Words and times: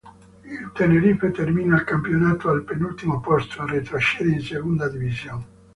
Il 0.45 0.71
Tenerife 0.73 1.29
termina 1.29 1.75
il 1.75 1.83
campionato 1.83 2.49
al 2.49 2.63
penultimo 2.63 3.19
posto 3.19 3.67
e 3.67 3.69
retrocede 3.69 4.31
in 4.31 4.41
Segunda 4.41 4.89
División. 4.89 5.45